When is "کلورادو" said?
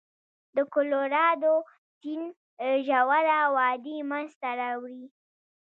0.73-1.55